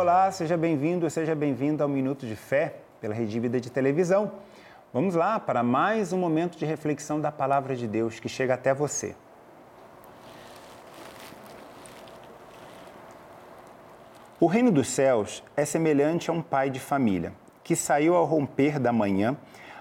Olá, 0.00 0.32
seja 0.32 0.56
bem-vindo, 0.56 1.10
seja 1.10 1.34
bem-vinda 1.34 1.84
ao 1.84 1.88
Minuto 1.88 2.26
de 2.26 2.34
Fé 2.34 2.76
pela 3.02 3.12
Rede 3.12 3.38
Vida 3.38 3.60
de 3.60 3.68
Televisão. 3.68 4.32
Vamos 4.94 5.14
lá 5.14 5.38
para 5.38 5.62
mais 5.62 6.10
um 6.10 6.16
momento 6.16 6.56
de 6.56 6.64
reflexão 6.64 7.20
da 7.20 7.30
palavra 7.30 7.76
de 7.76 7.86
Deus 7.86 8.18
que 8.18 8.26
chega 8.26 8.54
até 8.54 8.72
você. 8.72 9.14
O 14.40 14.46
reino 14.46 14.72
dos 14.72 14.88
céus 14.88 15.44
é 15.54 15.66
semelhante 15.66 16.30
a 16.30 16.32
um 16.32 16.40
pai 16.40 16.70
de 16.70 16.80
família 16.80 17.34
que 17.62 17.76
saiu 17.76 18.16
ao 18.16 18.24
romper 18.24 18.78
da 18.78 18.94
manhã 18.94 19.36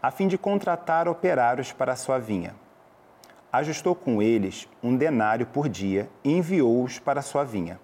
a 0.00 0.12
fim 0.12 0.28
de 0.28 0.38
contratar 0.38 1.08
operários 1.08 1.72
para 1.72 1.94
a 1.94 1.96
sua 1.96 2.20
vinha. 2.20 2.54
Ajustou 3.52 3.96
com 3.96 4.22
eles 4.22 4.68
um 4.80 4.96
denário 4.96 5.44
por 5.46 5.68
dia 5.68 6.08
e 6.22 6.30
enviou-os 6.30 7.00
para 7.00 7.18
a 7.18 7.22
sua 7.22 7.42
vinha. 7.42 7.80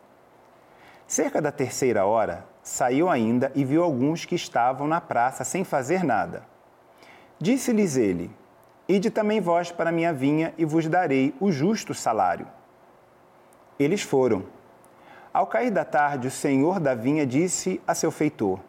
Cerca 1.11 1.43
da 1.43 1.51
terceira 1.51 2.07
hora, 2.07 2.45
saiu 2.63 3.11
ainda 3.11 3.51
e 3.57 3.65
viu 3.65 3.83
alguns 3.83 4.25
que 4.25 4.37
estavam 4.37 4.87
na 4.87 5.01
praça 5.01 5.43
sem 5.43 5.65
fazer 5.65 6.05
nada. 6.05 6.45
Disse-lhes 7.37 7.97
ele: 7.97 8.31
Ide 8.89 9.11
também 9.11 9.41
vós 9.41 9.73
para 9.73 9.91
a 9.91 9.93
minha 9.93 10.13
vinha 10.13 10.55
e 10.57 10.65
vos 10.65 10.87
darei 10.87 11.35
o 11.41 11.51
justo 11.51 11.93
salário. 11.93 12.47
Eles 13.77 14.03
foram. 14.03 14.45
Ao 15.35 15.49
cair 15.49 15.73
da 15.73 15.85
tarde, 15.85 16.29
o 16.29 16.31
senhor 16.31 16.79
da 16.79 16.95
vinha 16.95 17.27
disse 17.27 17.81
a 17.89 17.93
seu 17.93 18.13
feitor: 18.13 18.61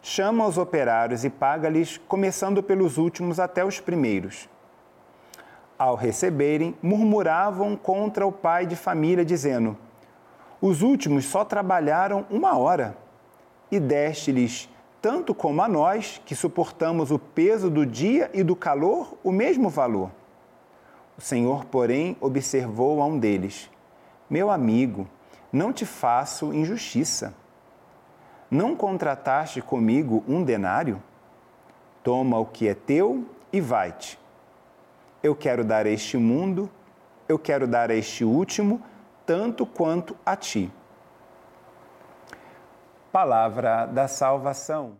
Chama 0.00 0.46
os 0.46 0.56
operários 0.56 1.24
e 1.24 1.28
paga-lhes, 1.28 1.98
começando 2.06 2.62
pelos 2.62 2.98
últimos 2.98 3.40
até 3.40 3.64
os 3.64 3.80
primeiros. 3.80 4.48
Ao 5.76 5.96
receberem, 5.96 6.76
murmuravam 6.80 7.76
contra 7.76 8.24
o 8.24 8.30
pai 8.30 8.64
de 8.64 8.76
família, 8.76 9.24
dizendo: 9.24 9.76
Os 10.64 10.80
últimos 10.80 11.26
só 11.26 11.44
trabalharam 11.44 12.24
uma 12.30 12.56
hora, 12.56 12.96
e 13.70 13.78
deste-lhes 13.78 14.66
tanto 15.02 15.34
como 15.34 15.60
a 15.60 15.68
nós, 15.68 16.22
que 16.24 16.34
suportamos 16.34 17.10
o 17.10 17.18
peso 17.18 17.68
do 17.68 17.84
dia 17.84 18.30
e 18.32 18.42
do 18.42 18.56
calor, 18.56 19.14
o 19.22 19.30
mesmo 19.30 19.68
valor. 19.68 20.10
O 21.18 21.20
Senhor, 21.20 21.66
porém, 21.66 22.16
observou 22.18 23.02
a 23.02 23.04
um 23.04 23.18
deles: 23.18 23.68
Meu 24.30 24.50
amigo, 24.50 25.06
não 25.52 25.70
te 25.70 25.84
faço 25.84 26.54
injustiça. 26.54 27.34
Não 28.50 28.74
contrataste 28.74 29.60
comigo 29.60 30.24
um 30.26 30.42
denário? 30.42 31.02
Toma 32.02 32.38
o 32.38 32.46
que 32.46 32.68
é 32.68 32.74
teu 32.74 33.26
e 33.52 33.60
vai-te. 33.60 34.18
Eu 35.22 35.36
quero 35.36 35.62
dar 35.62 35.84
a 35.84 35.90
este 35.90 36.16
mundo, 36.16 36.70
eu 37.28 37.38
quero 37.38 37.66
dar 37.66 37.90
a 37.90 37.94
este 37.94 38.24
último, 38.24 38.80
tanto 39.26 39.64
quanto 39.64 40.16
a 40.24 40.36
ti 40.36 40.70
palavra 43.14 43.86
da 43.86 44.08
salvação. 44.08 44.96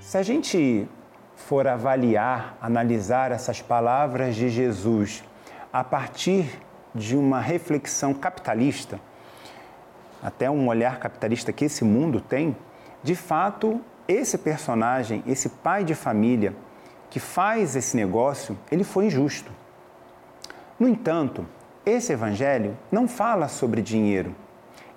Se 0.00 0.16
a 0.16 0.22
gente 0.22 0.88
for 1.34 1.66
avaliar, 1.66 2.56
analisar 2.62 3.32
essas 3.32 3.60
palavras 3.60 4.36
de 4.36 4.48
Jesus 4.48 5.24
a 5.72 5.82
partir 5.82 6.60
de 6.94 7.16
uma 7.16 7.40
reflexão 7.40 8.14
capitalista, 8.14 9.00
até 10.22 10.48
um 10.48 10.68
olhar 10.68 11.00
capitalista 11.00 11.52
que 11.52 11.64
esse 11.64 11.82
mundo 11.82 12.20
tem, 12.20 12.56
de 13.02 13.16
fato, 13.16 13.80
esse 14.06 14.38
personagem, 14.38 15.24
esse 15.26 15.48
pai 15.48 15.82
de 15.82 15.96
família 15.96 16.54
que 17.10 17.18
faz 17.18 17.74
esse 17.74 17.96
negócio, 17.96 18.56
ele 18.70 18.84
foi 18.84 19.06
injusto. 19.06 19.50
No 20.80 20.88
entanto, 20.88 21.46
esse 21.84 22.10
evangelho 22.10 22.74
não 22.90 23.06
fala 23.06 23.48
sobre 23.48 23.82
dinheiro, 23.82 24.34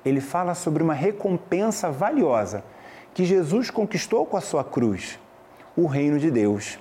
ele 0.05 0.21
fala 0.21 0.55
sobre 0.55 0.81
uma 0.81 0.93
recompensa 0.93 1.91
valiosa 1.91 2.63
que 3.13 3.25
Jesus 3.25 3.69
conquistou 3.69 4.25
com 4.25 4.37
a 4.37 4.41
sua 4.41 4.63
cruz: 4.63 5.19
o 5.75 5.85
reino 5.85 6.17
de 6.19 6.31
Deus, 6.31 6.79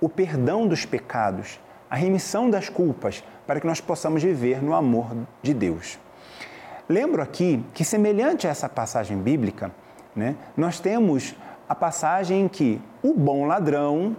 o 0.00 0.08
perdão 0.08 0.66
dos 0.66 0.86
pecados, 0.86 1.60
a 1.90 1.96
remissão 1.96 2.48
das 2.48 2.70
culpas, 2.70 3.22
para 3.46 3.60
que 3.60 3.66
nós 3.66 3.82
possamos 3.82 4.22
viver 4.22 4.62
no 4.62 4.74
amor 4.74 5.14
de 5.42 5.52
Deus. 5.52 5.98
Lembro 6.88 7.20
aqui 7.20 7.62
que, 7.74 7.84
semelhante 7.84 8.46
a 8.46 8.50
essa 8.50 8.66
passagem 8.66 9.18
bíblica, 9.18 9.70
né, 10.16 10.36
nós 10.56 10.80
temos 10.80 11.34
a 11.68 11.74
passagem 11.74 12.44
em 12.44 12.48
que 12.48 12.80
o 13.02 13.12
bom 13.12 13.44
ladrão, 13.44 14.16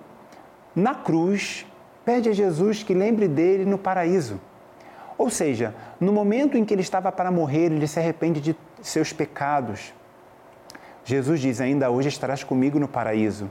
na 0.75 0.93
cruz, 0.93 1.65
pede 2.09 2.27
a 2.27 2.33
Jesus 2.33 2.81
que 2.81 2.91
lembre 2.91 3.27
dele 3.27 3.65
no 3.65 3.77
paraíso. 3.77 4.41
Ou 5.15 5.29
seja, 5.29 5.75
no 5.99 6.11
momento 6.11 6.57
em 6.57 6.65
que 6.65 6.73
ele 6.73 6.81
estava 6.81 7.11
para 7.11 7.29
morrer, 7.29 7.65
ele 7.65 7.85
se 7.85 7.99
arrepende 7.99 8.41
de 8.41 8.55
seus 8.81 9.13
pecados. 9.13 9.93
Jesus 11.05 11.39
diz: 11.39 11.61
Ainda 11.61 11.91
hoje 11.91 12.09
estarás 12.09 12.43
comigo 12.43 12.79
no 12.79 12.87
paraíso. 12.87 13.47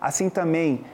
Assim 0.00 0.30
também, 0.30 0.86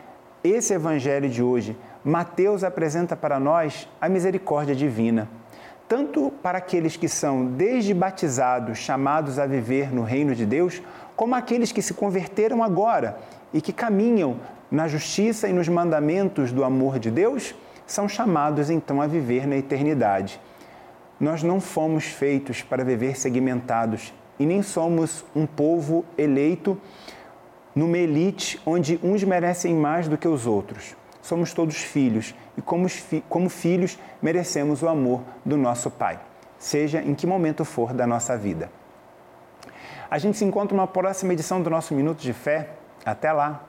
esse 0.43 0.75
evangelho 0.75 1.29
de 1.29 1.41
hoje, 1.41 1.77
Mateus 2.03 2.65
apresenta 2.65 3.15
para 3.15 3.39
nós 3.39 3.89
a 4.01 4.09
misericórdia 4.09 4.75
divina, 4.75 5.29
tanto 5.87 6.33
para 6.43 6.59
aqueles 6.59 6.97
que 6.97 7.09
são 7.09 7.47
desde 7.47 7.95
batizados 7.95 8.79
chamados 8.79 9.39
a 9.39 9.47
viver 9.47 9.95
no 9.95 10.03
reino 10.03 10.35
de 10.35 10.45
Deus, 10.45 10.83
como 11.15 11.37
aqueles 11.37 11.71
que 11.71 11.81
se 11.81 11.95
converteram 11.95 12.61
agora 12.61 13.21
e 13.55 13.61
que 13.61 13.73
caminham 13.73 14.41
na 14.71 14.87
justiça 14.87 15.49
e 15.49 15.53
nos 15.53 15.69
mandamentos 15.69 16.53
do 16.53 16.63
amor 16.63 16.99
de 16.99 17.11
Deus 17.11 17.55
são 17.87 18.09
chamados 18.09 18.69
então 18.69 19.01
a 19.01 19.07
viver 19.07 19.47
na 19.47 19.57
eternidade. 19.57 20.41
Nós 21.19 21.43
não 21.43 21.61
fomos 21.61 22.05
feitos 22.05 22.63
para 22.63 22.85
viver 22.85 23.19
segmentados 23.19 24.13
e 24.39 24.47
nem 24.47 24.63
somos 24.63 25.25
um 25.35 25.47
povo 25.47 26.05
eleito 26.17 26.79
numa 27.75 27.99
elite 27.99 28.61
onde 28.67 29.01
uns 29.03 29.25
merecem 29.25 29.75
mais 29.75 30.07
do 30.07 30.19
que 30.19 30.29
os 30.29 30.47
outros. 30.47 30.95
Somos 31.23 31.53
todos 31.53 31.77
filhos 31.77 32.35
e, 32.57 32.63
como, 32.63 32.87
como 33.29 33.49
filhos, 33.49 33.99
merecemos 34.23 34.83
o 34.83 34.89
amor 34.89 35.23
do 35.45 35.57
nosso 35.57 35.91
Pai, 35.91 36.19
seja 36.59 37.03
em 37.03 37.15
que 37.15 37.27
momento 37.27 37.65
for 37.65 37.93
da 37.93 38.07
nossa 38.07 38.37
vida. 38.37 38.71
A 40.11 40.19
gente 40.19 40.39
se 40.39 40.45
encontra 40.45 40.77
numa 40.77 40.87
próxima 40.87 41.33
edição 41.33 41.63
do 41.63 41.69
nosso 41.69 41.95
Minuto 41.95 42.21
de 42.21 42.33
Fé. 42.33 42.71
Até 43.05 43.31
lá! 43.31 43.69